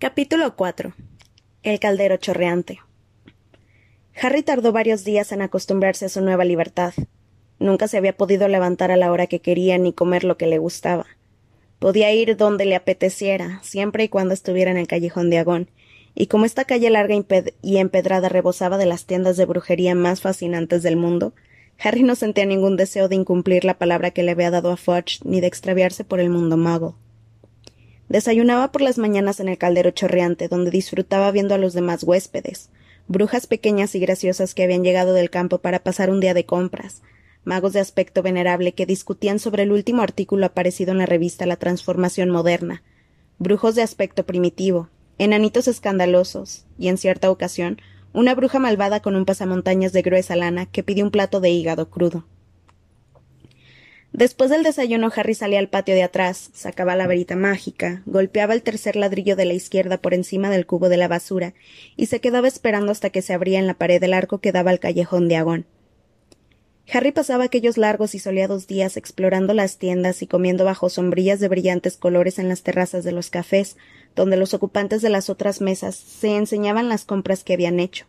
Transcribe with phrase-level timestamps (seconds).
[0.00, 0.94] Capítulo 4
[1.64, 2.78] El caldero chorreante.
[4.14, 6.94] Harry tardó varios días en acostumbrarse a su nueva libertad.
[7.58, 10.58] Nunca se había podido levantar a la hora que quería ni comer lo que le
[10.58, 11.06] gustaba.
[11.80, 15.68] Podía ir donde le apeteciera, siempre y cuando estuviera en el callejón de Agón,
[16.14, 17.16] y como esta calle larga
[17.60, 21.34] y empedrada rebosaba de las tiendas de brujería más fascinantes del mundo,
[21.80, 25.18] Harry no sentía ningún deseo de incumplir la palabra que le había dado a Fudge
[25.24, 26.94] ni de extraviarse por el mundo mago.
[28.08, 32.70] Desayunaba por las mañanas en el caldero chorreante, donde disfrutaba viendo a los demás huéspedes,
[33.06, 37.02] brujas pequeñas y graciosas que habían llegado del campo para pasar un día de compras,
[37.44, 41.56] magos de aspecto venerable que discutían sobre el último artículo aparecido en la revista La
[41.56, 42.82] Transformación Moderna,
[43.38, 47.78] brujos de aspecto primitivo, enanitos escandalosos, y en cierta ocasión,
[48.14, 51.90] una bruja malvada con un pasamontañas de gruesa lana que pidió un plato de hígado
[51.90, 52.24] crudo.
[54.18, 58.64] Después del desayuno, Harry salía al patio de atrás, sacaba la varita mágica, golpeaba el
[58.64, 61.54] tercer ladrillo de la izquierda por encima del cubo de la basura
[61.96, 64.72] y se quedaba esperando hasta que se abría en la pared el arco que daba
[64.72, 65.66] al callejón de Agón.
[66.92, 71.46] Harry pasaba aquellos largos y soleados días explorando las tiendas y comiendo bajo sombrillas de
[71.46, 73.76] brillantes colores en las terrazas de los cafés,
[74.16, 78.06] donde los ocupantes de las otras mesas se enseñaban las compras que habían hecho.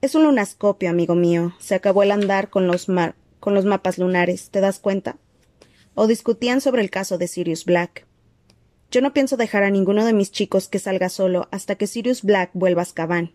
[0.00, 1.54] Es un lunascopio, amigo mío.
[1.58, 5.18] Se acabó el andar con los mar con los mapas lunares, ¿te das cuenta?
[5.96, 8.06] O discutían sobre el caso de Sirius Black.
[8.90, 12.22] Yo no pienso dejar a ninguno de mis chicos que salga solo hasta que Sirius
[12.22, 13.32] Black vuelva a Azkaban.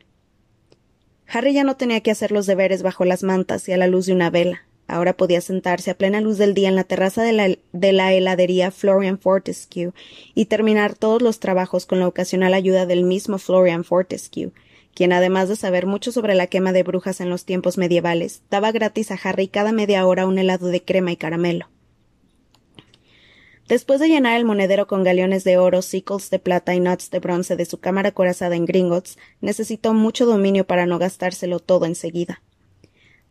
[1.27, 4.05] Harry ya no tenía que hacer los deberes bajo las mantas y a la luz
[4.05, 4.61] de una vela.
[4.87, 8.13] Ahora podía sentarse a plena luz del día en la terraza de la, de la
[8.13, 9.91] heladería Florian Fortescue
[10.35, 14.51] y terminar todos los trabajos con la ocasional ayuda del mismo Florian Fortescue,
[14.93, 18.71] quien además de saber mucho sobre la quema de brujas en los tiempos medievales, daba
[18.71, 21.70] gratis a Harry cada media hora un helado de crema y caramelo.
[23.71, 27.19] Después de llenar el monedero con galeones de oro, sickles de plata y nuts de
[27.19, 32.41] bronce de su cámara corazada en Gringotts, necesitó mucho dominio para no gastárselo todo enseguida.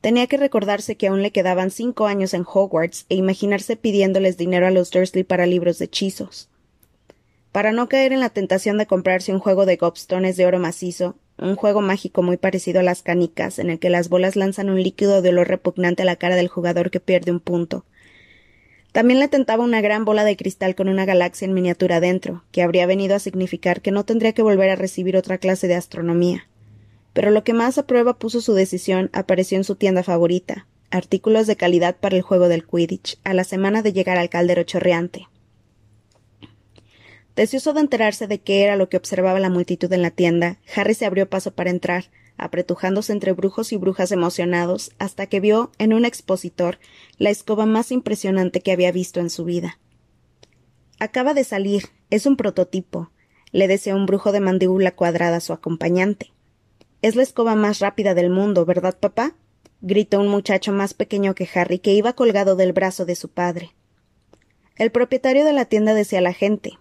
[0.01, 4.67] Tenía que recordarse que aún le quedaban cinco años en Hogwarts e imaginarse pidiéndoles dinero
[4.67, 6.49] a los Dursley para libros de hechizos.
[7.53, 11.17] Para no caer en la tentación de comprarse un juego de gobstones de oro macizo,
[11.37, 14.83] un juego mágico muy parecido a las canicas, en el que las bolas lanzan un
[14.83, 17.85] líquido de olor repugnante a la cara del jugador que pierde un punto.
[18.93, 22.63] También le tentaba una gran bola de cristal con una galaxia en miniatura dentro, que
[22.63, 26.49] habría venido a significar que no tendría que volver a recibir otra clase de astronomía.
[27.13, 31.47] Pero lo que más a prueba puso su decisión apareció en su tienda favorita, artículos
[31.47, 35.29] de calidad para el juego del Quidditch, a la semana de llegar al caldero chorreante.
[37.37, 40.95] Deseoso de enterarse de qué era lo que observaba la multitud en la tienda, Harry
[40.95, 42.07] se abrió paso para entrar,
[42.41, 46.79] apretujándose entre brujos y brujas emocionados, hasta que vio en un expositor
[47.19, 49.79] la escoba más impresionante que había visto en su vida.
[50.99, 53.11] Acaba de salir, es un prototipo,
[53.53, 56.33] le deseó un brujo de mandíbula cuadrada a su acompañante.
[57.03, 59.35] Es la escoba más rápida del mundo, ¿verdad, papá?
[59.81, 63.75] gritó un muchacho más pequeño que Harry que iba colgado del brazo de su padre.
[64.77, 66.80] El propietario de la tienda decía a la gente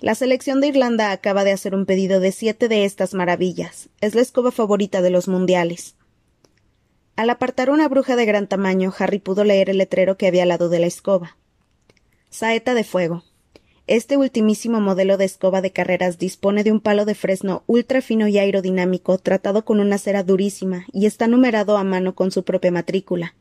[0.00, 3.90] la selección de Irlanda acaba de hacer un pedido de siete de estas maravillas.
[4.00, 5.94] Es la escoba favorita de los mundiales.
[7.16, 10.48] Al apartar una bruja de gran tamaño, Harry pudo leer el letrero que había al
[10.48, 11.36] lado de la escoba.
[12.30, 13.24] Saeta de fuego.
[13.86, 18.28] Este ultimísimo modelo de escoba de carreras dispone de un palo de fresno ultra fino
[18.28, 22.70] y aerodinámico tratado con una cera durísima y está numerado a mano con su propia
[22.70, 23.34] matrícula.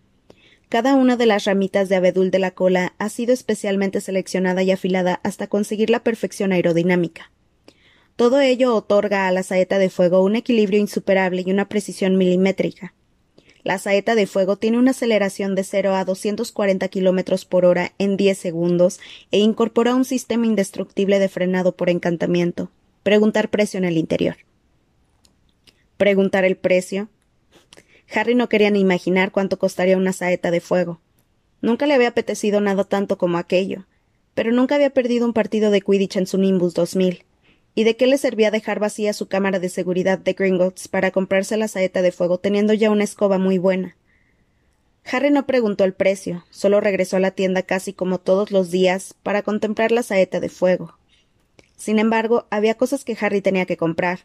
[0.69, 4.69] Cada una de las ramitas de abedul de la cola ha sido especialmente seleccionada y
[4.69, 7.31] afilada hasta conseguir la perfección aerodinámica.
[8.15, 12.93] Todo ello otorga a la saeta de fuego un equilibrio insuperable y una precisión milimétrica.
[13.63, 18.15] La saeta de fuego tiene una aceleración de 0 a 240 kilómetros por hora en
[18.15, 18.99] 10 segundos
[19.31, 22.69] e incorpora un sistema indestructible de frenado por encantamiento.
[23.01, 24.37] Preguntar precio en el interior.
[25.97, 27.09] Preguntar el precio.
[28.13, 30.99] Harry no quería ni imaginar cuánto costaría una saeta de fuego.
[31.61, 33.85] Nunca le había apetecido nada tanto como aquello,
[34.33, 37.25] pero nunca había perdido un partido de Quidditch en su Nimbus 2000.
[37.75, 41.55] ¿Y de qué le servía dejar vacía su cámara de seguridad de Gringotts para comprarse
[41.55, 43.95] la saeta de fuego teniendo ya una escoba muy buena?
[45.11, 49.15] Harry no preguntó el precio, solo regresó a la tienda casi como todos los días
[49.23, 50.97] para contemplar la saeta de fuego.
[51.77, 54.19] Sin embargo, había cosas que Harry tenía que comprar,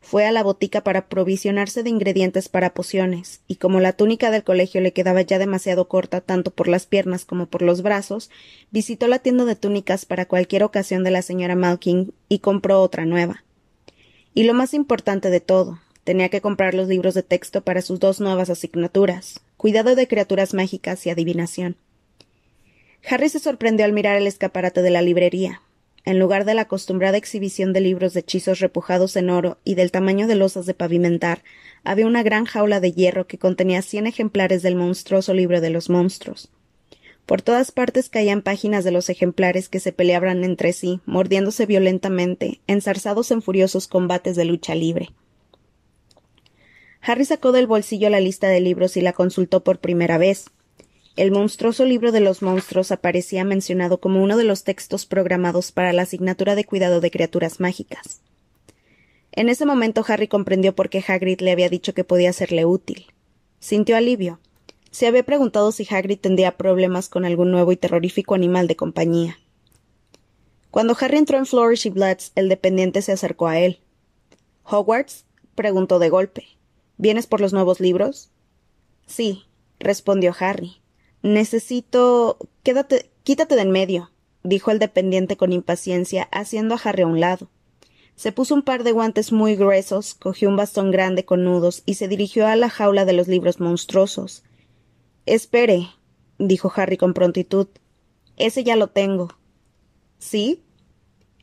[0.00, 4.44] fue a la botica para provisionarse de ingredientes para pociones, y como la túnica del
[4.44, 8.30] colegio le quedaba ya demasiado corta tanto por las piernas como por los brazos,
[8.70, 13.04] visitó la tienda de túnicas para cualquier ocasión de la señora Malkin y compró otra
[13.04, 13.44] nueva.
[14.34, 18.00] Y lo más importante de todo, tenía que comprar los libros de texto para sus
[18.00, 21.76] dos nuevas asignaturas, cuidado de criaturas mágicas y adivinación.
[23.08, 25.62] Harry se sorprendió al mirar el escaparate de la librería.
[26.04, 29.90] En lugar de la acostumbrada exhibición de libros de hechizos repujados en oro y del
[29.90, 31.42] tamaño de losas de pavimentar,
[31.84, 35.90] había una gran jaula de hierro que contenía cien ejemplares del monstruoso libro de los
[35.90, 36.50] monstruos.
[37.26, 42.60] Por todas partes caían páginas de los ejemplares que se peleaban entre sí, mordiéndose violentamente,
[42.66, 45.10] enzarzados en furiosos combates de lucha libre.
[47.02, 50.50] Harry sacó del bolsillo la lista de libros y la consultó por primera vez.
[51.20, 55.92] El monstruoso libro de los monstruos aparecía mencionado como uno de los textos programados para
[55.92, 58.22] la asignatura de cuidado de criaturas mágicas.
[59.30, 63.04] En ese momento Harry comprendió por qué Hagrid le había dicho que podía serle útil.
[63.58, 64.40] Sintió alivio.
[64.92, 69.38] Se había preguntado si Hagrid tendría problemas con algún nuevo y terrorífico animal de compañía.
[70.70, 73.80] Cuando Harry entró en Flourish y Bloods, el dependiente se acercó a él.
[74.64, 75.26] ¿Hogwarts?
[75.54, 76.46] preguntó de golpe.
[76.96, 78.30] ¿Vienes por los nuevos libros?
[79.06, 79.44] Sí,
[79.78, 80.80] respondió Harry.
[81.22, 82.38] Necesito.
[82.62, 83.10] Quédate.
[83.22, 84.10] quítate de en medio,
[84.42, 87.50] dijo el dependiente con impaciencia, haciendo a Harry a un lado.
[88.16, 91.94] Se puso un par de guantes muy gruesos, cogió un bastón grande con nudos y
[91.94, 94.44] se dirigió a la jaula de los libros monstruosos.
[95.24, 95.88] Espere,
[96.38, 97.68] dijo Harry con prontitud.
[98.36, 99.38] Ese ya lo tengo.
[100.18, 100.62] ¿Sí?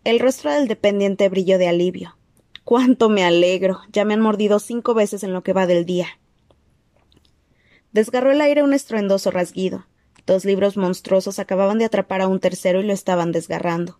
[0.04, 2.18] El rostro del dependiente brilló de alivio.
[2.64, 3.80] Cuánto me alegro.
[3.92, 6.20] Ya me han mordido cinco veces en lo que va del día.
[7.98, 9.88] Desgarró el aire un estruendoso rasguido.
[10.28, 13.98] Dos libros monstruosos acababan de atrapar a un tercero y lo estaban desgarrando.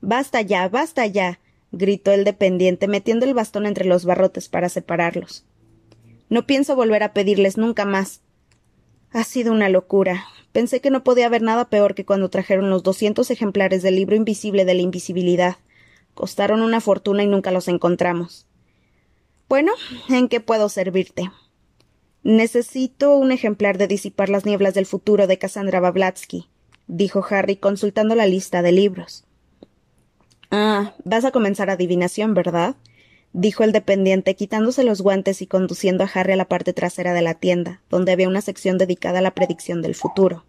[0.00, 1.38] Basta ya, basta ya
[1.70, 5.44] gritó el dependiente, metiendo el bastón entre los barrotes para separarlos.
[6.30, 8.22] No pienso volver a pedirles nunca más.
[9.12, 10.24] Ha sido una locura.
[10.50, 14.16] Pensé que no podía haber nada peor que cuando trajeron los doscientos ejemplares del libro
[14.16, 15.58] invisible de la invisibilidad.
[16.14, 18.48] Costaron una fortuna y nunca los encontramos.
[19.48, 19.70] Bueno,
[20.08, 21.30] ¿en qué puedo servirte?
[22.24, 26.48] Necesito un ejemplar de Disipar las nieblas del futuro de Cassandra Bablatsky,
[26.86, 29.24] dijo Harry consultando la lista de libros.
[30.50, 32.76] Ah, vas a comenzar adivinación, ¿verdad?
[33.32, 37.22] dijo el dependiente, quitándose los guantes y conduciendo a Harry a la parte trasera de
[37.22, 40.44] la tienda, donde había una sección dedicada a la predicción del futuro.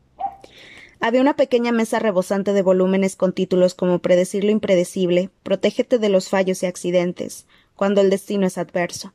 [1.00, 6.10] Había una pequeña mesa rebosante de volúmenes con títulos como Predecir lo impredecible, Protégete de
[6.10, 7.46] los fallos y accidentes,
[7.76, 9.14] cuando el destino es adverso.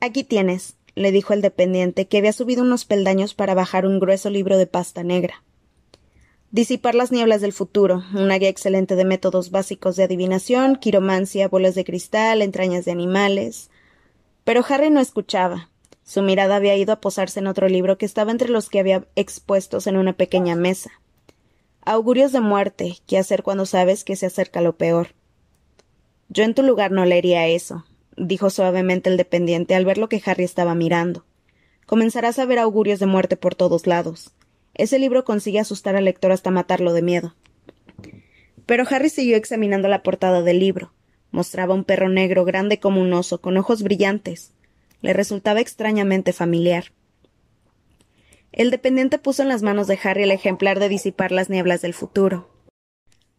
[0.00, 4.30] Aquí tienes, le dijo el dependiente, que había subido unos peldaños para bajar un grueso
[4.30, 5.42] libro de pasta negra.
[6.50, 11.74] Disipar las nieblas del futuro, una guía excelente de métodos básicos de adivinación, quiromancia, bolas
[11.74, 13.70] de cristal, entrañas de animales.
[14.44, 15.70] Pero Harry no escuchaba.
[16.04, 19.06] Su mirada había ido a posarse en otro libro que estaba entre los que había
[19.16, 20.90] expuestos en una pequeña mesa.
[21.84, 25.14] Augurios de muerte, ¿qué hacer cuando sabes que se acerca lo peor?
[26.28, 27.86] Yo en tu lugar no leería eso,
[28.16, 31.24] dijo suavemente el dependiente al ver lo que Harry estaba mirando.
[31.86, 34.32] Comenzarás a ver augurios de muerte por todos lados.
[34.74, 37.34] Ese libro consigue asustar al lector hasta matarlo de miedo.
[38.66, 40.92] Pero Harry siguió examinando la portada del libro.
[41.30, 44.52] Mostraba un perro negro grande como un oso, con ojos brillantes.
[45.00, 46.92] Le resultaba extrañamente familiar.
[48.52, 51.94] El dependiente puso en las manos de Harry el ejemplar de disipar las nieblas del
[51.94, 52.48] futuro.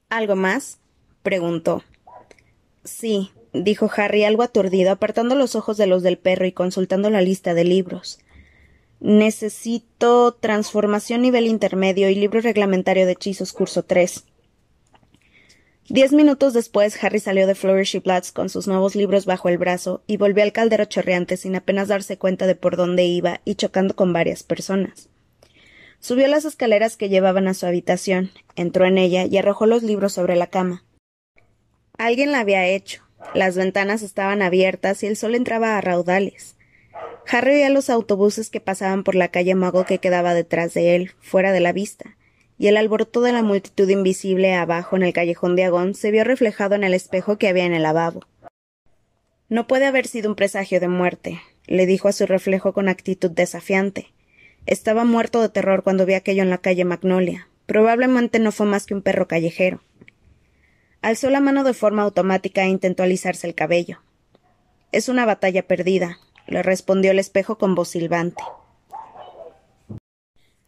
[0.09, 0.79] ¿Algo más?
[1.21, 1.83] preguntó.
[2.83, 7.21] Sí, dijo Harry algo aturdido, apartando los ojos de los del perro y consultando la
[7.21, 8.19] lista de libros.
[8.99, 14.25] Necesito transformación nivel intermedio y libro reglamentario de hechizos curso 3.
[15.89, 19.57] Diez minutos después, Harry salió de Flourish y Bloods con sus nuevos libros bajo el
[19.57, 23.55] brazo y volvió al caldero chorreante sin apenas darse cuenta de por dónde iba y
[23.55, 25.09] chocando con varias personas.
[25.99, 30.13] Subió las escaleras que llevaban a su habitación, entró en ella y arrojó los libros
[30.13, 30.85] sobre la cama.
[31.97, 33.02] Alguien la había hecho.
[33.33, 36.55] Las ventanas estaban abiertas y el sol entraba a raudales.
[37.27, 41.11] Harry veía los autobuses que pasaban por la calle Mago que quedaba detrás de él,
[41.19, 42.17] fuera de la vista,
[42.57, 46.23] y el alboroto de la multitud invisible abajo en el callejón de Agón se vio
[46.23, 48.21] reflejado en el espejo que había en el lavabo.
[49.49, 53.31] No puede haber sido un presagio de muerte, le dijo a su reflejo con actitud
[53.31, 54.13] desafiante.
[54.65, 57.47] Estaba muerto de terror cuando vi aquello en la calle Magnolia.
[57.65, 59.81] Probablemente no fue más que un perro callejero.
[61.03, 63.99] Alzó la mano de forma automática e intentó alisarse el cabello.
[64.93, 66.17] Es una batalla perdida,
[66.47, 68.41] le respondió el espejo con voz silbante.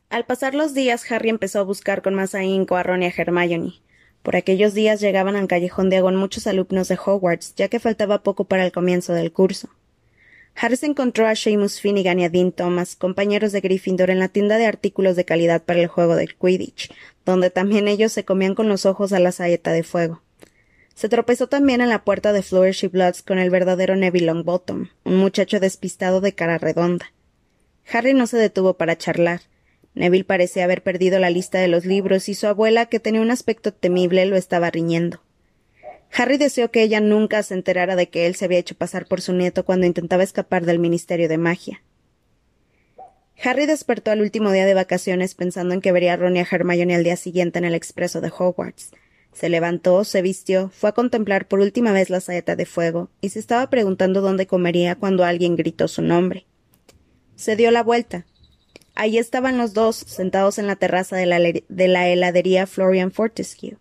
[0.10, 3.14] Al pasar los días, Harry empezó a buscar con más ahínco a Ron y a
[3.16, 3.76] Hermione.
[4.24, 8.22] Por aquellos días llegaban al callejón de Agón muchos alumnos de Hogwarts, ya que faltaba
[8.22, 9.70] poco para el comienzo del curso.
[10.58, 14.58] Harry encontró a Seamus Finnegan y a Dean Thomas, compañeros de Gryffindor, en la tienda
[14.58, 16.94] de artículos de calidad para el juego del Quidditch,
[17.26, 20.25] donde también ellos se comían con los ojos a la saeta de fuego.
[20.96, 24.88] Se tropezó también en la puerta de Flourish y Bloods con el verdadero Neville Longbottom,
[25.04, 27.12] un muchacho despistado de cara redonda.
[27.92, 29.42] Harry no se detuvo para charlar.
[29.94, 33.30] Neville parecía haber perdido la lista de los libros y su abuela, que tenía un
[33.30, 35.22] aspecto temible, lo estaba riñendo.
[36.14, 39.20] Harry deseó que ella nunca se enterara de que él se había hecho pasar por
[39.20, 41.84] su nieto cuando intentaba escapar del Ministerio de Magia.
[43.44, 46.48] Harry despertó al último día de vacaciones pensando en que vería a Ron y a
[46.50, 48.92] Hermione al día siguiente en el expreso de Hogwarts.
[49.36, 53.30] Se levantó, se vistió, fue a contemplar por última vez la saeta de fuego y
[53.30, 56.46] se estaba preguntando dónde comería cuando alguien gritó su nombre.
[57.36, 58.26] Se dio la vuelta.
[58.96, 63.78] Allí estaban los dos, sentados en la terraza de la, de la heladería Florian Fortescue.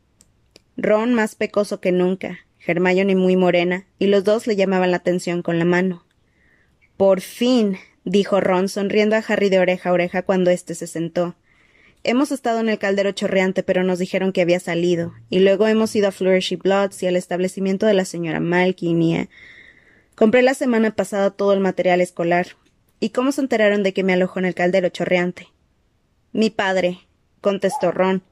[0.77, 5.43] Ron más pecoso que nunca, Hermione muy morena, y los dos le llamaban la atención
[5.43, 6.05] con la mano.
[6.97, 11.37] Por fin, dijo Ron, sonriendo a Harry de oreja a oreja cuando éste se sentó.
[12.07, 15.97] Hemos estado en el caldero chorreante, pero nos dijeron que había salido, y luego hemos
[15.97, 19.29] ido a Flourishy Bloods y al establecimiento de la señora Malkin y.
[20.15, 22.49] Compré la semana pasada todo el material escolar.
[23.01, 25.49] ¿Y cómo se enteraron de que me alojo en el caldero chorreante?
[26.33, 26.99] Mi padre,
[27.41, 28.23] contestó Ron.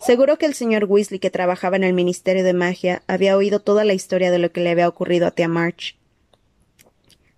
[0.00, 3.84] Seguro que el señor Weasley, que trabajaba en el Ministerio de Magia, había oído toda
[3.84, 5.96] la historia de lo que le había ocurrido a tía March.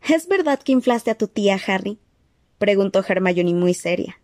[0.09, 1.99] ¿Es verdad que inflaste a tu tía, Harry?
[2.59, 4.19] preguntó Hermione muy seria.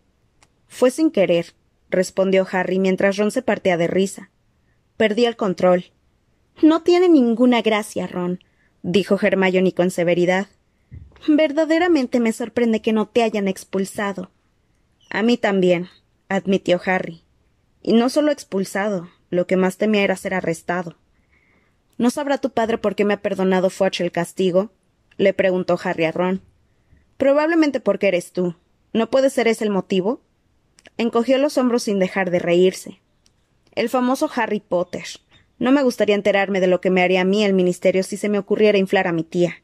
[0.67, 1.53] Fue sin querer,
[1.89, 4.31] respondió Harry mientras Ron se partía de risa.
[4.97, 5.85] Perdí el control.
[6.61, 8.39] No tiene ninguna gracia, Ron,
[8.81, 10.47] dijo Hermione con severidad.
[11.27, 14.31] Verdaderamente me sorprende que no te hayan expulsado.
[15.09, 15.89] A mí también,
[16.29, 17.23] admitió Harry.
[17.81, 20.97] Y no solo expulsado, lo que más temía era ser arrestado.
[21.97, 24.71] ¿No sabrá tu padre por qué me ha perdonado Fudge el castigo?
[25.17, 26.41] le preguntó Harry a Ron.
[27.17, 28.55] Probablemente porque eres tú.
[28.91, 30.21] ¿No puede ser ese el motivo?
[30.97, 33.01] Encogió los hombros sin dejar de reírse.
[33.73, 35.05] El famoso Harry Potter.
[35.59, 38.29] No me gustaría enterarme de lo que me haría a mí el ministerio si se
[38.29, 39.63] me ocurriera inflar a mi tía.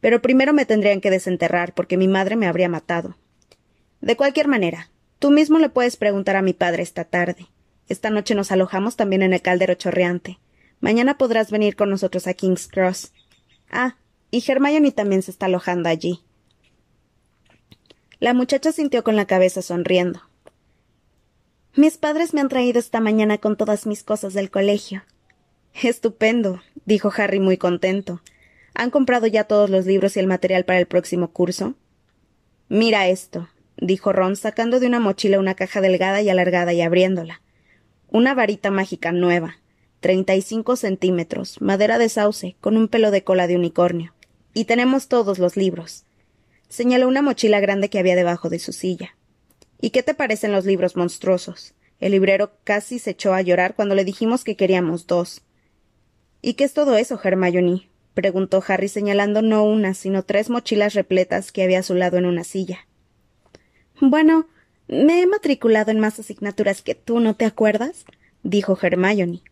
[0.00, 3.16] Pero primero me tendrían que desenterrar porque mi madre me habría matado.
[4.00, 7.46] De cualquier manera, Tú mismo le puedes preguntar a mi padre esta tarde.
[7.88, 10.38] Esta noche nos alojamos también en el caldero chorreante.
[10.80, 13.12] Mañana podrás venir con nosotros a King's Cross.
[13.70, 13.96] Ah,
[14.30, 16.20] y Hermione también se está alojando allí.
[18.18, 20.20] La muchacha sintió con la cabeza sonriendo.
[21.76, 25.04] Mis padres me han traído esta mañana con todas mis cosas del colegio.
[25.74, 28.22] Estupendo, dijo Harry muy contento.
[28.72, 31.74] ¿Han comprado ya todos los libros y el material para el próximo curso?
[32.70, 37.42] Mira esto, dijo Ron, sacando de una mochila una caja delgada y alargada y abriéndola.
[38.08, 39.58] Una varita mágica nueva,
[40.00, 44.14] treinta y cinco centímetros, madera de sauce, con un pelo de cola de unicornio.
[44.54, 46.06] Y tenemos todos los libros.
[46.70, 49.15] Señaló una mochila grande que había debajo de su silla.
[49.80, 51.74] ¿Y qué te parecen los libros monstruosos?
[51.98, 55.42] El librero casi se echó a llorar cuando le dijimos que queríamos dos.
[56.42, 57.88] ¿Y qué es todo eso, Hermione?
[58.14, 62.26] preguntó Harry señalando no una, sino tres mochilas repletas que había a su lado en
[62.26, 62.86] una silla.
[64.00, 64.46] Bueno,
[64.88, 68.04] me he matriculado en más asignaturas que tú, ¿no te acuerdas?
[68.42, 69.42] dijo Hermione.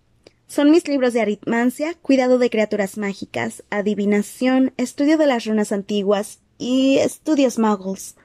[0.46, 6.40] Son mis libros de aritmancia, cuidado de criaturas mágicas, adivinación, estudio de las runas antiguas
[6.58, 8.16] y estudios muggles.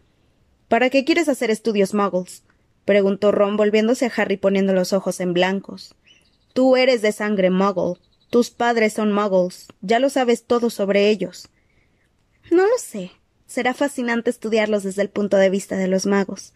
[0.69, 2.43] ¿Para qué quieres hacer estudios muggles?
[2.85, 5.93] preguntó Ron volviéndose a Harry poniendo los ojos en blancos.
[6.53, 7.99] Tú eres de sangre muggle.
[8.29, 9.67] Tus padres son muggles.
[9.81, 11.49] Ya lo sabes todo sobre ellos.
[12.49, 13.11] No lo sé,
[13.49, 16.53] Será fascinante estudiarlos desde el punto de vista de los magos.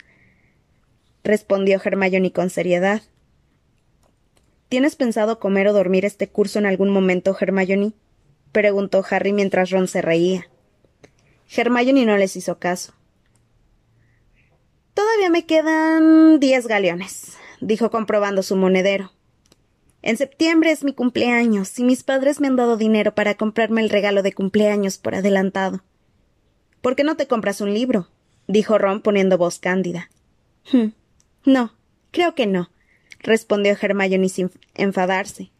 [1.23, 3.01] Respondió Hermione con seriedad.
[4.69, 7.93] ¿Tienes pensado comer o dormir este curso en algún momento, Hermione?
[8.51, 10.47] preguntó Harry mientras Ron se reía.
[11.49, 12.93] Hermione no les hizo caso.
[14.93, 19.11] Todavía me quedan diez galeones, dijo comprobando su monedero.
[20.01, 23.89] En septiembre es mi cumpleaños y mis padres me han dado dinero para comprarme el
[23.89, 25.81] regalo de cumpleaños por adelantado.
[26.81, 28.09] ¿Por qué no te compras un libro?
[28.47, 30.09] dijo Ron poniendo voz cándida.
[30.71, 30.89] Hm.
[31.45, 31.73] No,
[32.11, 32.69] creo que no,
[33.19, 35.51] respondió Hermione sin enfadarse.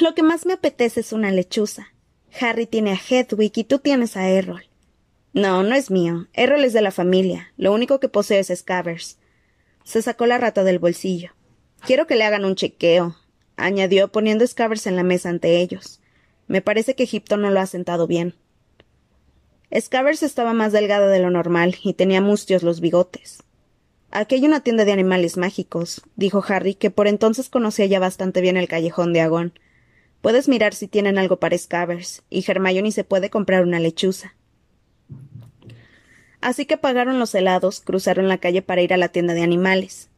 [0.00, 1.92] Lo que más me apetece es una lechuza.
[2.40, 4.67] Harry tiene a Hedwig y tú tienes a Errol.
[5.32, 6.26] No, no es mío.
[6.32, 7.52] Errol es de la familia.
[7.56, 9.18] Lo único que posee es Scavers.
[9.84, 11.32] Se sacó la rata del bolsillo.
[11.86, 13.16] Quiero que le hagan un chequeo,
[13.56, 16.00] añadió poniendo Scavers en la mesa ante ellos.
[16.46, 18.34] Me parece que Egipto no lo ha sentado bien.
[19.78, 23.42] Scavers estaba más delgada de lo normal y tenía mustios los bigotes.
[24.10, 28.40] Aquí hay una tienda de animales mágicos, dijo Harry, que por entonces conocía ya bastante
[28.40, 29.58] bien el callejón de Agón.
[30.22, 34.34] Puedes mirar si tienen algo para Scavers, y Hermione se puede comprar una lechuza.
[36.40, 40.08] Así que pagaron los helados, cruzaron la calle para ir a la tienda de animales.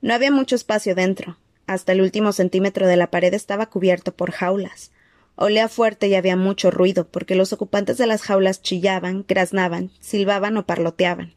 [0.00, 1.38] No había mucho espacio dentro.
[1.66, 4.92] Hasta el último centímetro de la pared estaba cubierto por jaulas.
[5.34, 10.56] Olía fuerte y había mucho ruido, porque los ocupantes de las jaulas chillaban, graznaban, silbaban
[10.56, 11.34] o parloteaban.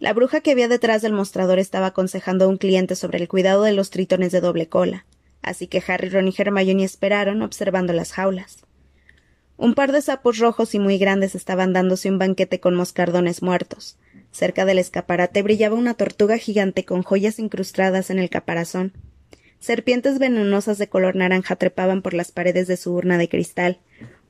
[0.00, 3.62] La bruja que había detrás del mostrador estaba aconsejando a un cliente sobre el cuidado
[3.62, 5.06] de los tritones de doble cola,
[5.42, 8.64] así que Harry, Ron y Hermione esperaron observando las jaulas.
[9.62, 13.96] Un par de sapos rojos y muy grandes estaban dándose un banquete con moscardones muertos.
[14.32, 18.92] Cerca del escaparate brillaba una tortuga gigante con joyas incrustadas en el caparazón.
[19.60, 23.78] Serpientes venenosas de color naranja trepaban por las paredes de su urna de cristal.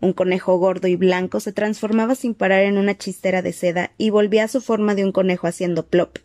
[0.00, 4.10] Un conejo gordo y blanco se transformaba sin parar en una chistera de seda y
[4.10, 6.18] volvía a su forma de un conejo haciendo plop.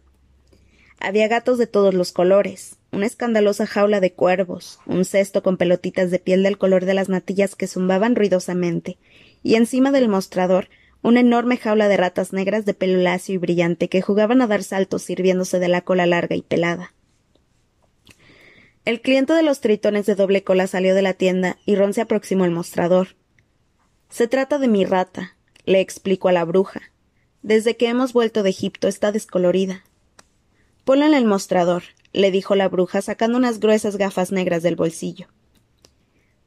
[0.99, 6.09] Había gatos de todos los colores, una escandalosa jaula de cuervos, un cesto con pelotitas
[6.09, 8.97] de piel del color de las natillas que zumbaban ruidosamente,
[9.43, 10.69] y encima del mostrador
[11.03, 14.63] una enorme jaula de ratas negras de pelo lacio y brillante que jugaban a dar
[14.63, 16.93] saltos sirviéndose de la cola larga y pelada.
[18.83, 22.01] El cliente de los tritones de doble cola salió de la tienda y Ron se
[22.01, 23.15] aproximó al mostrador.
[24.09, 25.35] Se trata de mi rata,
[25.65, 26.81] le explicó a la bruja.
[27.41, 29.83] Desde que hemos vuelto de Egipto está descolorida.
[30.87, 35.27] Ponla en el mostrador, le dijo la bruja sacando unas gruesas gafas negras del bolsillo.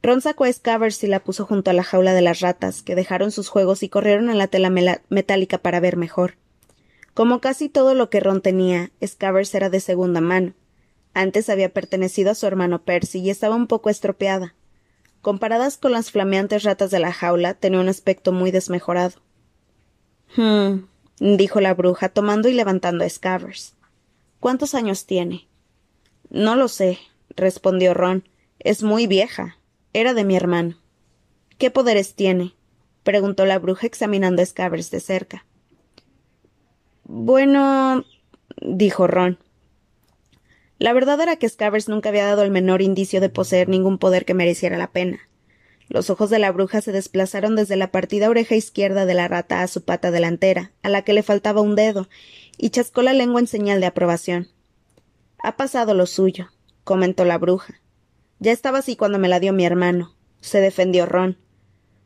[0.01, 2.95] Ron sacó a Scavers y la puso junto a la jaula de las ratas, que
[2.95, 4.71] dejaron sus juegos y corrieron a la tela
[5.09, 6.37] metálica para ver mejor.
[7.13, 10.55] Como casi todo lo que Ron tenía, Scavers era de segunda mano,
[11.13, 14.55] antes había pertenecido a su hermano Percy y estaba un poco estropeada.
[15.21, 19.21] Comparadas con las flameantes ratas de la jaula, tenía un aspecto muy desmejorado.
[20.35, 20.85] Hmm,
[21.19, 23.75] dijo la bruja, tomando y levantando a Scavers.
[24.41, 25.47] ¿Cuántos años tiene?
[26.31, 26.97] No lo sé,
[27.35, 28.27] respondió Ron.
[28.57, 29.57] Es muy vieja.
[29.93, 30.79] Era de mi hermano.
[31.59, 32.55] ¿Qué poderes tiene?
[33.03, 35.45] preguntó la bruja examinando a Scavers de cerca.
[37.03, 38.03] Bueno,
[38.59, 39.37] dijo Ron.
[40.79, 44.25] La verdad era que Scavers nunca había dado el menor indicio de poseer ningún poder
[44.25, 45.19] que mereciera la pena.
[45.87, 49.61] Los ojos de la bruja se desplazaron desde la partida oreja izquierda de la rata
[49.61, 52.09] a su pata delantera, a la que le faltaba un dedo,
[52.57, 54.49] y chascó la lengua en señal de aprobación.
[55.43, 56.49] Ha pasado lo suyo,
[56.83, 57.81] comentó la bruja.
[58.39, 61.37] Ya estaba así cuando me la dio mi hermano, se defendió Ron.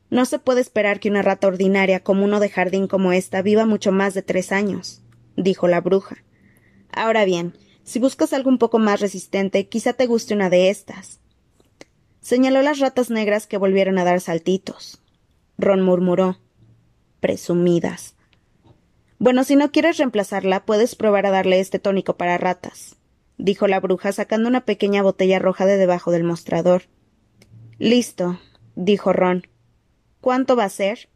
[0.10, 3.66] No se puede esperar que una rata ordinaria como uno de jardín como esta viva
[3.66, 5.02] mucho más de tres años,
[5.36, 6.24] dijo la bruja.
[6.92, 11.20] Ahora bien, si buscas algo un poco más resistente, quizá te guste una de estas.
[12.22, 15.02] Señaló las ratas negras que volvieron a dar saltitos.
[15.58, 16.40] Ron murmuró.
[17.20, 18.15] Presumidas.
[19.18, 22.98] Bueno, si no quieres reemplazarla, puedes probar a darle este tónico para ratas,
[23.38, 26.84] dijo la bruja sacando una pequeña botella roja de debajo del mostrador.
[27.78, 28.40] Listo,
[28.76, 29.48] dijo Ron.
[30.20, 31.10] ¿Cuánto va a ser?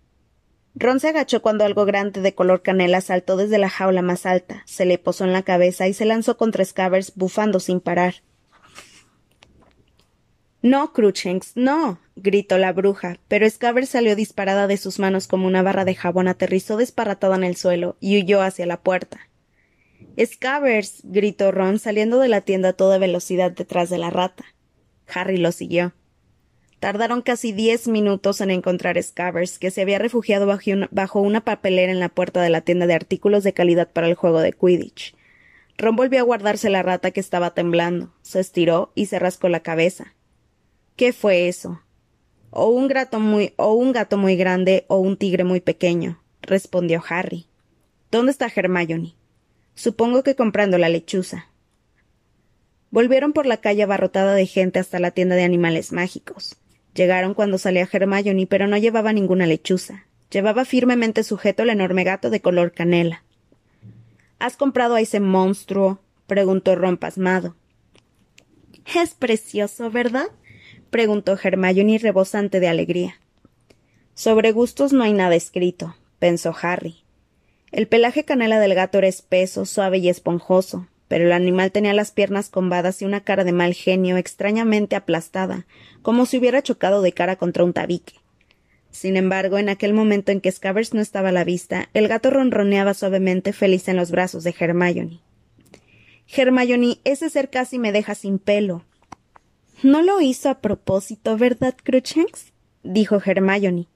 [0.76, 4.64] Ron se agachó cuando algo grande de color canela saltó desde la jaula más alta,
[4.66, 8.16] se le posó en la cabeza y se lanzó contra Scavers, bufando sin parar.
[10.62, 12.00] No, Cruchens, no.
[12.22, 16.28] Gritó la bruja, pero Scavers salió disparada de sus manos como una barra de jabón,
[16.28, 19.30] aterrizó desparatada en el suelo y huyó hacia la puerta.
[20.24, 21.02] Scavers.
[21.04, 24.46] gritó Ron saliendo de la tienda a toda velocidad detrás de la rata.
[25.08, 25.94] Harry lo siguió.
[26.80, 30.48] Tardaron casi diez minutos en encontrar a Scavers, que se había refugiado
[30.92, 34.16] bajo una papelera en la puerta de la tienda de artículos de calidad para el
[34.16, 35.16] juego de Quidditch.
[35.78, 39.62] Ron volvió a guardarse la rata que estaba temblando, se estiró y se rascó la
[39.62, 40.14] cabeza.
[40.96, 41.82] ¿Qué fue eso?
[42.52, 47.04] O un gato muy, o un gato muy grande o un tigre muy pequeño, respondió
[47.08, 47.48] Harry.
[48.12, 49.16] ¿Dónde está Hermione?
[49.76, 51.48] Supongo que comprando la lechuza.
[52.92, 56.56] Volvieron por la calle abarrotada de gente hasta la tienda de animales mágicos.
[56.96, 60.06] Llegaron cuando salía Hermione, pero no llevaba ninguna lechuza.
[60.32, 63.24] Llevaba firmemente sujeto el enorme gato de color canela.
[64.40, 66.00] ¿Has comprado a ese monstruo?
[66.26, 67.56] preguntó Ron pasmado.
[68.96, 70.28] Es precioso, ¿verdad?
[70.90, 73.20] Preguntó Hermione rebosante de alegría.
[74.14, 77.04] Sobre gustos no hay nada escrito, pensó Harry.
[77.72, 82.12] El pelaje canela del gato era espeso, suave y esponjoso, pero el animal tenía las
[82.12, 85.66] piernas combadas y una cara de mal genio extrañamente aplastada,
[86.02, 88.14] como si hubiera chocado de cara contra un tabique.
[88.92, 92.30] Sin embargo, en aquel momento en que Scavers no estaba a la vista, el gato
[92.30, 95.20] ronroneaba suavemente feliz en los brazos de Hermione.
[96.28, 98.84] Hermione, ese ser casi me deja sin pelo.
[99.82, 102.52] No lo hizo a propósito, ¿verdad, Cruchens?
[102.84, 103.88] dijo Hermione.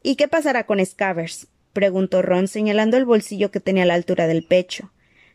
[0.00, 1.48] ¿Y qué pasará con Scavers?
[1.72, 4.92] preguntó Ron señalando el bolsillo que tenía a la altura del pecho.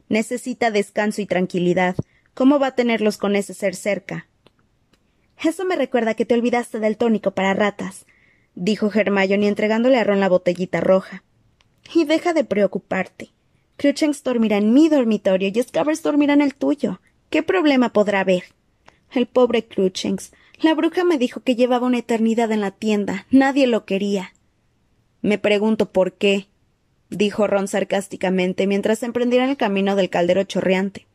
[0.07, 1.97] Necesita descanso y tranquilidad.
[2.33, 4.27] ¿Cómo va a tenerlos con ese ser cerca?
[5.43, 8.05] Eso me recuerda que te olvidaste del tónico para ratas,
[8.55, 11.23] dijo Hermione entregándole a Ron la botellita roja.
[11.93, 13.31] Y deja de preocuparte.
[13.75, 17.01] Cruchens dormirá en mi dormitorio y Scavers dormirá en el tuyo.
[17.29, 18.43] ¿Qué problema podrá haber?
[19.11, 20.31] El pobre Cruchens.
[20.61, 23.25] La bruja me dijo que llevaba una eternidad en la tienda.
[23.31, 24.33] Nadie lo quería.
[25.21, 26.47] Me pregunto por qué,
[27.09, 31.07] dijo Ron sarcásticamente mientras emprendieron el camino del caldero chorreante.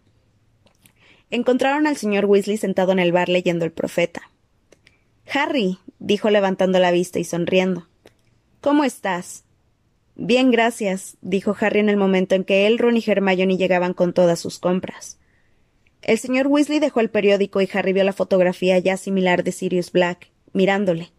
[1.31, 4.31] Encontraron al señor Weasley sentado en el bar leyendo el profeta.
[5.33, 7.87] Harry, dijo levantando la vista y sonriendo.
[8.61, 9.45] ¿Cómo estás?
[10.17, 14.13] Bien, gracias, dijo Harry en el momento en que él, Ron y Hermione llegaban con
[14.13, 15.19] todas sus compras.
[16.05, 19.91] El señor Weasley dejó el periódico y Harry vio la fotografía ya similar de Sirius
[19.91, 21.13] Black, mirándole.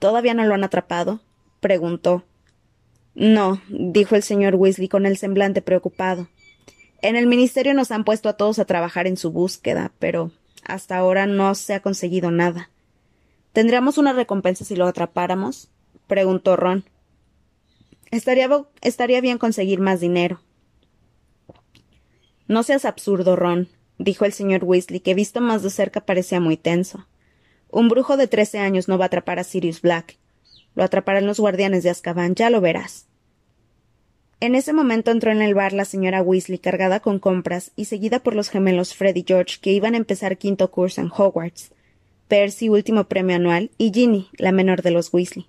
[0.00, 1.20] ¿Todavía no lo han atrapado?
[1.60, 2.24] preguntó.
[3.14, 6.28] No, dijo el señor Weasley con el semblante preocupado.
[7.02, 10.32] En el ministerio nos han puesto a todos a trabajar en su búsqueda, pero
[10.64, 12.70] hasta ahora no se ha conseguido nada.
[13.52, 15.70] ¿Tendríamos una recompensa si lo atrapáramos?
[16.08, 16.84] preguntó Ron.
[18.10, 18.48] Estaría,
[18.80, 20.40] estaría bien conseguir más dinero.
[22.48, 23.68] No seas absurdo, Ron,
[24.04, 27.06] dijo el señor Weasley, que visto más de cerca parecía muy tenso.
[27.70, 30.18] Un brujo de trece años no va a atrapar a Sirius Black.
[30.74, 33.06] Lo atraparán los guardianes de Azkaban, ya lo verás.
[34.40, 38.20] En ese momento entró en el bar la señora Weasley cargada con compras y seguida
[38.20, 41.72] por los gemelos Fred y George que iban a empezar quinto curso en Hogwarts,
[42.28, 45.46] Percy último premio anual y Ginny, la menor de los Weasley.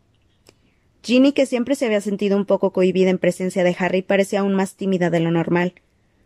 [1.04, 4.54] Ginny, que siempre se había sentido un poco cohibida en presencia de Harry, parecía aún
[4.54, 5.74] más tímida de lo normal,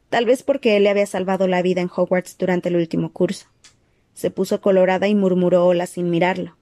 [0.10, 3.48] tal vez porque él le había salvado la vida en Hogwarts durante el último curso.
[4.14, 6.58] Se puso colorada y murmuró hola sin mirarlo.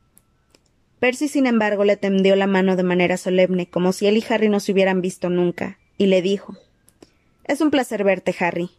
[1.00, 4.50] Percy, sin embargo, le tendió la mano de manera solemne, como si él y Harry
[4.50, 6.58] no se hubieran visto nunca, y le dijo
[7.44, 8.72] Es un placer verte, Harry.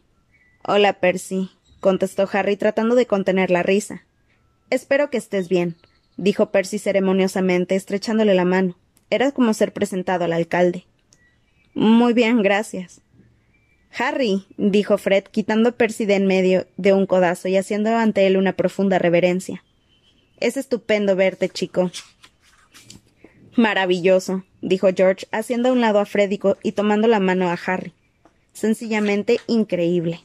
[0.65, 4.03] Hola, Percy, contestó Harry tratando de contener la risa.
[4.69, 5.77] Espero que estés bien,
[6.17, 8.77] dijo Percy ceremoniosamente, estrechándole la mano.
[9.09, 10.85] Era como ser presentado al alcalde.
[11.73, 13.01] Muy bien, gracias.
[13.97, 18.27] Harry, dijo Fred, quitando a Percy de en medio de un codazo y haciendo ante
[18.27, 19.63] él una profunda reverencia.
[20.39, 21.91] Es estupendo verte, chico.
[23.55, 27.93] Maravilloso, dijo George, haciendo a un lado a Freddy y tomando la mano a Harry.
[28.53, 30.21] Sencillamente increíble.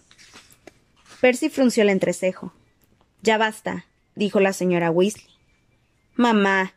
[1.21, 2.53] Percy frunció el entrecejo.
[3.23, 5.27] Ya basta, dijo la señora Weasley.
[6.15, 6.75] Mamá,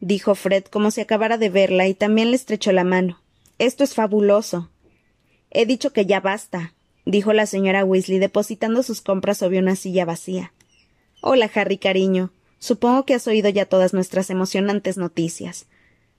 [0.00, 3.20] dijo Fred como si acabara de verla y también le estrechó la mano.
[3.58, 4.70] Esto es fabuloso.
[5.58, 6.74] He dicho que ya basta,
[7.06, 10.52] dijo la señora Weasley depositando sus compras sobre una silla vacía.
[11.22, 12.30] Hola, Harry, cariño.
[12.58, 15.64] Supongo que has oído ya todas nuestras emocionantes noticias.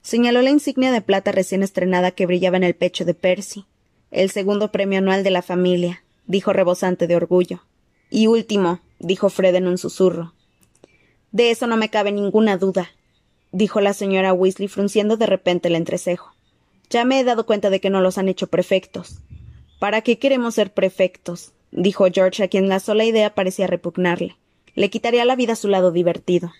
[0.02, 3.64] Señaló la insignia de plata recién estrenada que brillaba en el pecho de Percy.
[4.10, 7.62] El segundo premio anual de la familia, dijo rebosante de orgullo.
[8.10, 10.34] Y último, dijo Fred en un susurro.
[11.30, 12.90] De eso no me cabe ninguna duda,
[13.52, 16.34] dijo la señora Weasley frunciendo de repente el entrecejo.
[16.90, 19.18] Ya me he dado cuenta de que no los han hecho prefectos.
[19.78, 21.52] ¿Para qué queremos ser prefectos?
[21.70, 24.36] dijo George, a quien la sola idea parecía repugnarle.
[24.74, 26.50] Le quitaría la vida a su lado divertido.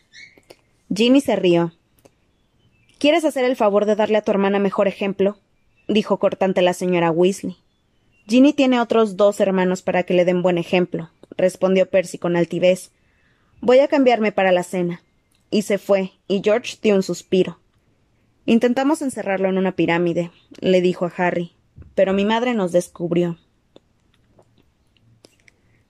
[0.94, 1.72] Ginny se rió.
[2.98, 5.38] ¿Quieres hacer el favor de darle a tu hermana mejor ejemplo?
[5.86, 7.56] dijo cortante la señora Weasley.
[8.26, 12.90] Ginny tiene otros dos hermanos para que le den buen ejemplo, respondió Percy con altivez.
[13.60, 15.02] Voy a cambiarme para la cena.
[15.50, 17.58] Y se fue, y George dio un suspiro.
[18.48, 20.30] Intentamos encerrarlo en una pirámide,
[20.60, 21.52] le dijo a Harry,
[21.94, 23.36] pero mi madre nos descubrió.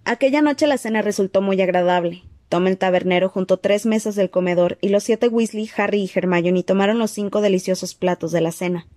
[0.04, 2.24] Aquella noche la cena resultó muy agradable.
[2.48, 6.64] Tom el tabernero juntó tres mesas del comedor y los siete Weasley, Harry y Hermione
[6.64, 8.88] tomaron los cinco deliciosos platos de la cena.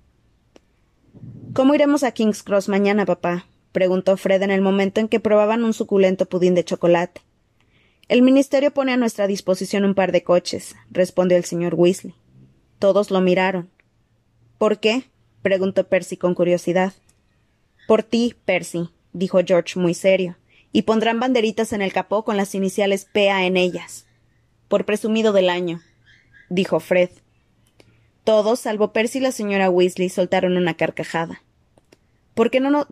[1.54, 3.45] ¿Cómo iremos a King's Cross mañana, papá?
[3.74, 7.21] preguntó Fred en el momento en que probaban un suculento pudín de chocolate.
[8.08, 12.15] El ministerio pone a nuestra disposición un par de coches, respondió el señor Weasley.
[12.82, 13.70] Todos lo miraron.
[14.58, 15.04] ¿Por qué?
[15.44, 16.94] preguntó Percy con curiosidad.
[17.88, 20.36] Por ti, Percy, dijo George muy serio
[20.72, 24.08] y pondrán banderitas en el capó con las iniciales PA en ellas.
[24.67, 25.80] Por presumido del año,
[26.50, 27.12] dijo Fred.
[28.24, 31.44] Todos, salvo Percy y la señora Weasley, soltaron una carcajada.
[32.34, 32.88] ¿Por qué no,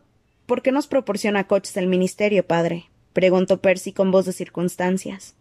[0.46, 2.92] ¿Por qué nos proporciona coches el ministerio, padre?
[3.12, 5.36] preguntó Percy con voz de circunstancias.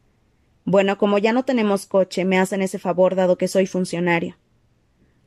[0.70, 4.36] Bueno, como ya no tenemos coche, me hacen ese favor dado que soy funcionario.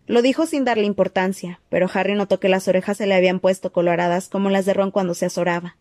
[0.06, 3.72] Lo dijo sin darle importancia, pero Harry notó que las orejas se le habían puesto
[3.72, 5.78] coloradas como las de Ron cuando se azoraba.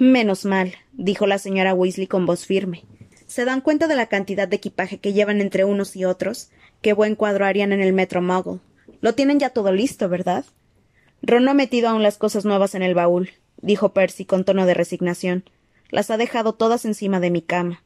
[0.00, 2.82] Menos mal, dijo la señora Weasley con voz firme.
[3.28, 6.50] ¿Se dan cuenta de la cantidad de equipaje que llevan entre unos y otros?
[6.82, 8.58] Qué buen cuadro harían en el metro Muggle.
[9.00, 10.44] Lo tienen ya todo listo, ¿verdad?
[11.22, 13.30] Ron no ha metido aún las cosas nuevas en el baúl,
[13.62, 15.44] dijo Percy con tono de resignación.
[15.88, 17.84] Las ha dejado todas encima de mi cama.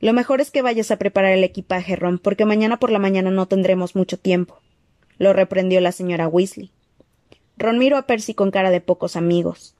[0.00, 3.30] Lo mejor es que vayas a preparar el equipaje, Ron, porque mañana por la mañana
[3.30, 4.58] no tendremos mucho tiempo.
[5.18, 6.70] Lo reprendió la señora Weasley.
[7.58, 9.74] Ron miró a Percy con cara de pocos amigos.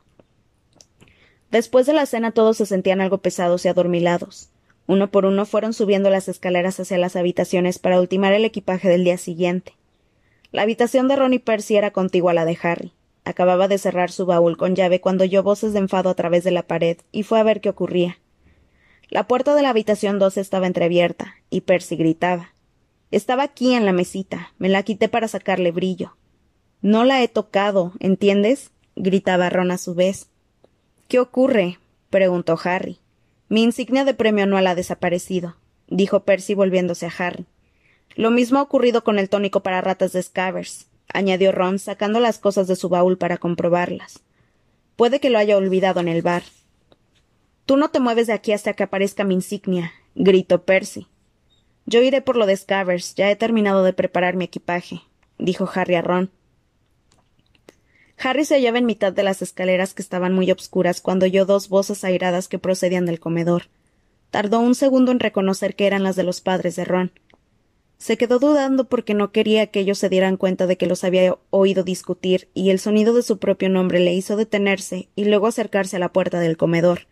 [1.50, 4.50] Después de la cena todos se sentían algo pesados y adormilados.
[4.86, 9.04] Uno por uno fueron subiendo las escaleras hacia las habitaciones para ultimar el equipaje del
[9.04, 9.72] día siguiente.
[10.52, 12.92] La habitación de Ron y Percy era contigua a la de Harry.
[13.24, 16.50] Acababa de cerrar su baúl con llave cuando oyó voces de enfado a través de
[16.50, 18.18] la pared y fue a ver qué ocurría.
[19.10, 22.54] La puerta de la habitación 12 estaba entreabierta y Percy gritaba.
[23.10, 24.52] Estaba aquí en la mesita.
[24.58, 26.16] Me la quité para sacarle brillo.
[26.80, 28.70] No la he tocado, ¿entiendes?
[28.94, 30.28] gritaba Ron a su vez.
[31.08, 31.80] ¿Qué ocurre?
[32.08, 33.00] preguntó Harry.
[33.48, 35.56] Mi insignia de premio anual ha desaparecido,
[35.88, 37.46] dijo Percy volviéndose a Harry.
[38.14, 42.38] Lo mismo ha ocurrido con el tónico para ratas de Scavers, añadió Ron, sacando las
[42.38, 44.20] cosas de su baúl para comprobarlas.
[44.94, 46.44] Puede que lo haya olvidado en el bar.
[47.70, 51.06] Tú no te mueves de aquí hasta que aparezca mi insignia, gritó Percy.
[51.86, 55.02] Yo iré por lo de Scavers, ya he terminado de preparar mi equipaje,
[55.38, 56.32] dijo Harry a Ron.
[58.18, 61.68] Harry se hallaba en mitad de las escaleras que estaban muy obscuras cuando oyó dos
[61.68, 63.68] voces airadas que procedían del comedor.
[64.32, 67.12] Tardó un segundo en reconocer que eran las de los padres de Ron.
[67.98, 71.38] Se quedó dudando porque no quería que ellos se dieran cuenta de que los había
[71.50, 75.94] oído discutir, y el sonido de su propio nombre le hizo detenerse y luego acercarse
[75.94, 77.06] a la puerta del comedor.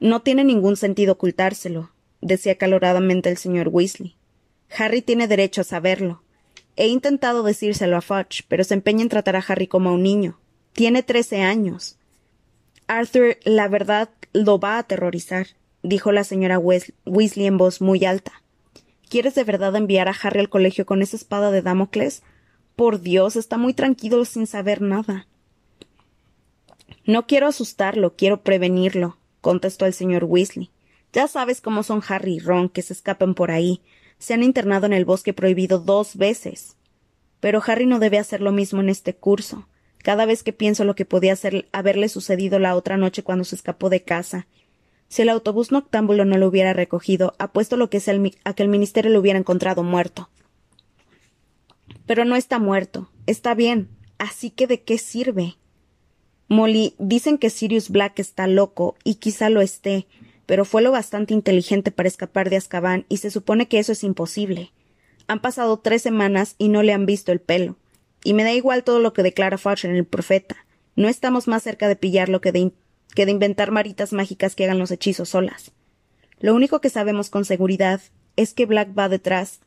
[0.00, 4.16] No tiene ningún sentido ocultárselo, decía caloradamente el señor Weasley.
[4.76, 6.22] Harry tiene derecho a saberlo.
[6.76, 10.02] He intentado decírselo a Fudge, pero se empeña en tratar a Harry como a un
[10.02, 10.40] niño.
[10.72, 11.98] Tiene trece años.
[12.86, 15.48] Arthur, la verdad, lo va a aterrorizar,
[15.82, 18.32] dijo la señora Weasley en voz muy alta.
[19.10, 22.22] ¿Quieres de verdad enviar a Harry al colegio con esa espada de Damocles?
[22.74, 25.26] Por Dios, está muy tranquilo sin saber nada.
[27.04, 30.70] No quiero asustarlo, quiero prevenirlo, contestó el señor Weasley.
[31.12, 33.80] Ya sabes cómo son Harry y Ron, que se escapan por ahí.
[34.18, 36.76] Se han internado en el bosque prohibido dos veces.
[37.40, 39.66] Pero Harry no debe hacer lo mismo en este curso.
[39.98, 41.36] Cada vez que pienso lo que podía
[41.72, 44.46] haberle sucedido la otra noche cuando se escapó de casa
[45.10, 48.62] si el autobús noctámbulo no lo hubiera recogido, apuesto lo que es el, a que
[48.62, 50.30] el ministerio lo hubiera encontrado muerto.
[52.06, 53.10] Pero no está muerto.
[53.26, 53.88] Está bien.
[54.18, 55.56] Así que ¿de qué sirve?
[56.50, 60.08] Molly, dicen que Sirius Black está loco, y quizá lo esté,
[60.46, 64.02] pero fue lo bastante inteligente para escapar de Azkaban, y se supone que eso es
[64.02, 64.72] imposible.
[65.28, 67.76] Han pasado tres semanas y no le han visto el pelo.
[68.24, 70.66] Y me da igual todo lo que declara Fudge en el profeta.
[70.96, 72.72] No estamos más cerca de pillarlo que de
[73.14, 75.70] que de inventar maritas mágicas que hagan los hechizos solas.
[76.40, 78.00] Lo único que sabemos con seguridad
[78.34, 79.60] es que Black va detrás,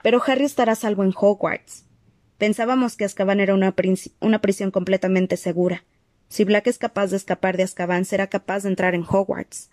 [0.00, 1.86] pero Harry estará salvo en Hogwarts.
[2.38, 3.72] Pensábamos que Azkaban era una
[4.40, 5.84] prisión completamente segura.
[6.30, 9.68] Si Black es capaz de escapar de Azkaban, será capaz de entrar en Hogwarts.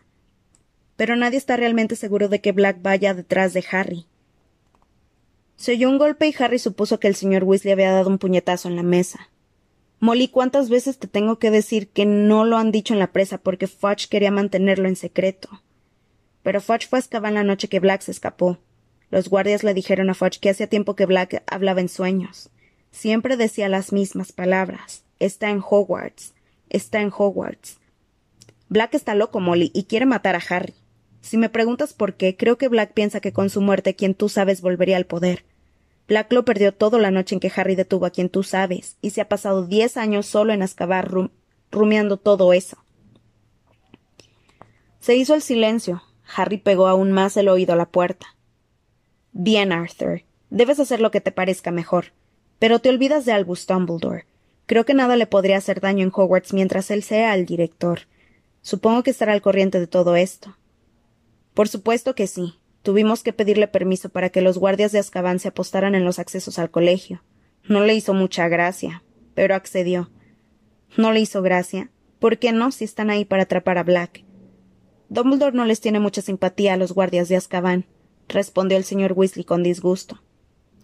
[0.95, 4.07] Pero nadie está realmente seguro de que Black vaya detrás de Harry.
[5.55, 8.69] Se oyó un golpe y Harry supuso que el señor Weasley había dado un puñetazo
[8.69, 9.29] en la mesa.
[9.99, 13.37] Molly, ¿cuántas veces te tengo que decir que no lo han dicho en la presa
[13.37, 15.61] porque Fudge quería mantenerlo en secreto?
[16.41, 18.57] Pero Fudge fue a Azkaban la noche que Black se escapó.
[19.11, 22.49] Los guardias le dijeron a Fudge que hacía tiempo que Black hablaba en sueños.
[22.89, 25.03] Siempre decía las mismas palabras.
[25.19, 26.33] Está en Hogwarts.
[26.69, 27.79] Está en Hogwarts.
[28.69, 30.73] Black está loco, Molly, y quiere matar a Harry.
[31.21, 34.29] Si me preguntas por qué, creo que Black piensa que con su muerte quien tú
[34.29, 35.45] sabes volvería al poder.
[36.07, 39.09] Black lo perdió todo la noche en que Harry detuvo a quien tú sabes, y
[39.09, 41.31] se ha pasado diez años solo en Azkaban
[41.71, 42.77] rumiando todo eso.
[44.99, 46.03] Se hizo el silencio.
[46.35, 48.35] Harry pegó aún más el oído a la puerta.
[49.31, 50.23] Bien, Arthur.
[50.49, 52.13] Debes hacer lo que te parezca mejor.
[52.59, 54.25] Pero te olvidas de Albus Dumbledore.
[54.67, 58.01] Creo que nada le podría hacer daño en Hogwarts mientras él sea el director.
[58.61, 60.57] Supongo que estará al corriente de todo esto.
[61.53, 62.53] Por supuesto que sí.
[62.83, 66.59] Tuvimos que pedirle permiso para que los guardias de Azkaban se apostaran en los accesos
[66.59, 67.23] al colegio.
[67.63, 69.03] No le hizo mucha gracia,
[69.33, 70.11] pero accedió.
[70.97, 71.89] No le hizo gracia.
[72.19, 74.23] ¿Por qué no si están ahí para atrapar a Black?
[75.09, 77.85] Dumbledore no les tiene mucha simpatía a los guardias de Azkaban,
[78.27, 80.21] respondió el señor Weasley con disgusto.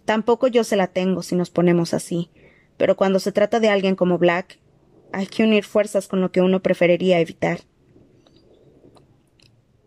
[0.04, 2.30] Tampoco yo se la tengo si nos ponemos así,
[2.76, 4.58] pero cuando se trata de alguien como Black,
[5.12, 7.60] hay que unir fuerzas con lo que uno preferiría evitar.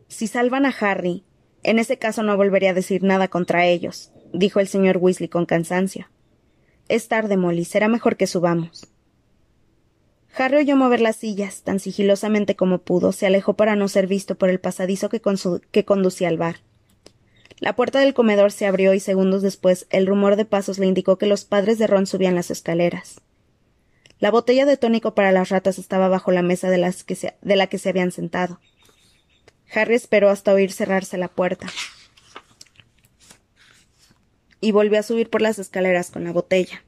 [0.08, 1.26] Si salvan a Harry,
[1.64, 5.46] en ese caso no volveré a decir nada contra ellos, dijo el señor Weasley con
[5.46, 6.08] cansancio.
[6.88, 8.88] Es tarde, Molly, será mejor que subamos.
[10.38, 14.38] Harry oyó mover las sillas, tan sigilosamente como pudo, se alejó para no ser visto
[14.38, 15.22] por el pasadizo que,
[15.72, 16.58] que conducía al bar.
[17.60, 21.18] La puerta del comedor se abrió y segundos después el rumor de pasos le indicó
[21.18, 23.22] que los padres de Ron subían las escaleras.
[24.20, 27.90] La botella de tónico para las ratas estaba bajo la mesa de, la que se
[27.90, 28.60] habían sentado.
[29.74, 31.68] Harry esperó hasta oír cerrarse la puerta.
[34.60, 36.84] Y volvió a subir por las escaleras con la botella.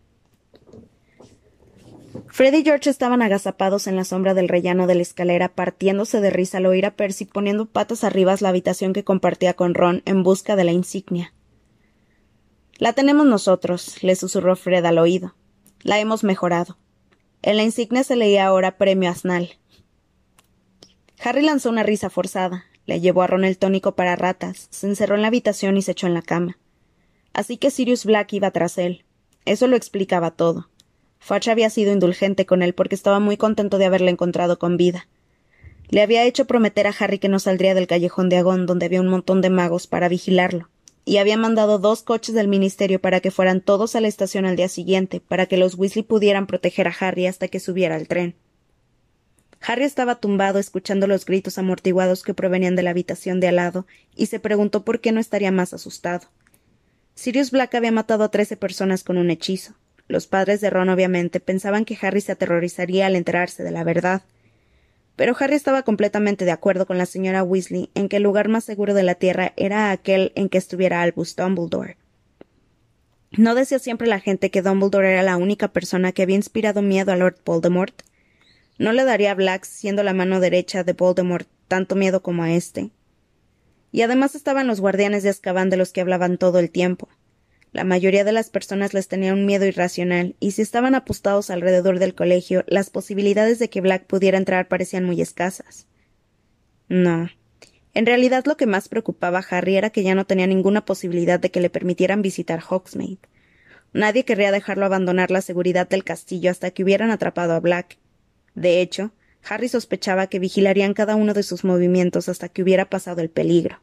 [2.28, 6.30] Fred y George estaban agazapados en la sombra del rellano de la escalera, partiéndose de
[6.30, 10.24] risa al oír a Percy poniendo patas arriba la habitación que compartía con Ron en
[10.24, 11.34] busca de la insignia.
[12.78, 15.36] La tenemos nosotros, le susurró Fred al oído.
[15.82, 16.78] La hemos mejorado.
[17.42, 19.58] En la insignia se leía ahora premio Asnal.
[21.22, 25.16] Harry lanzó una risa forzada, le llevó a Ron el tónico para ratas, se encerró
[25.16, 26.58] en la habitación y se echó en la cama.
[27.34, 29.06] Así que Sirius Black iba tras él.
[29.46, 30.70] Eso lo explicaba todo.
[31.20, 35.08] Fudge había sido indulgente con él porque estaba muy contento de haberle encontrado con vida.
[35.90, 39.02] Le había hecho prometer a Harry que no saldría del callejón de Agón, donde había
[39.02, 40.70] un montón de magos, para vigilarlo,
[41.04, 44.56] y había mandado dos coches del ministerio para que fueran todos a la estación al
[44.56, 48.36] día siguiente, para que los Weasley pudieran proteger a Harry hasta que subiera al tren.
[49.62, 53.88] Harry estaba tumbado escuchando los gritos amortiguados que provenían de la habitación de al lado,
[54.16, 56.28] y se preguntó por qué no estaría más asustado.
[57.16, 59.74] Sirius Black había matado a trece personas con un hechizo.
[60.10, 64.24] Los padres de Ron obviamente pensaban que Harry se aterrorizaría al enterarse de la verdad,
[65.16, 68.64] pero Harry estaba completamente de acuerdo con la señora Weasley en que el lugar más
[68.64, 71.96] seguro de la Tierra era aquel en que estuviera Albus Dumbledore.
[73.38, 77.12] ¿No decía siempre la gente que Dumbledore era la única persona que había inspirado miedo
[77.12, 78.02] a Lord Voldemort?
[78.80, 82.52] ¿No le daría a Black, siendo la mano derecha de Voldemort, tanto miedo como a
[82.52, 82.90] éste?
[83.92, 87.10] Y además estaban los guardianes de Azkaban de los que hablaban todo el tiempo.
[87.72, 92.00] La mayoría de las personas les tenía un miedo irracional, y si estaban apostados alrededor
[92.00, 95.86] del colegio, las posibilidades de que Black pudiera entrar parecían muy escasas.
[96.88, 97.30] No.
[97.94, 101.40] En realidad lo que más preocupaba a Harry era que ya no tenía ninguna posibilidad
[101.40, 103.20] de que le permitieran visitar Hogsmeade.
[103.94, 107.98] Nadie querría dejarlo abandonar la seguridad del castillo hasta que hubieran atrapado a Black.
[108.56, 109.12] De hecho,
[109.48, 113.80] Harry sospechaba que vigilarían cada uno de sus movimientos hasta que hubiera pasado el peligro.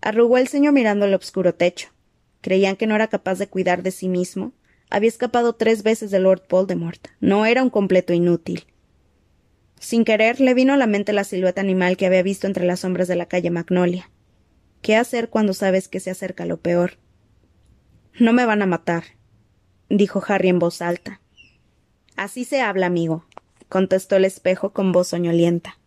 [0.00, 1.95] Arrugó el ceño mirando el oscuro techo
[2.40, 4.52] creían que no era capaz de cuidar de sí mismo.
[4.90, 7.08] Había escapado tres veces de Lord Voldemort.
[7.20, 8.66] No era un completo inútil.
[9.80, 12.80] Sin querer le vino a la mente la silueta animal que había visto entre las
[12.80, 14.10] sombras de la calle Magnolia.
[14.82, 16.98] ¿Qué hacer cuando sabes que se acerca lo peor?
[18.18, 19.04] No me van a matar,
[19.88, 21.20] dijo Harry en voz alta.
[22.16, 23.26] Así se habla, amigo,
[23.68, 25.78] contestó el espejo con voz soñolienta.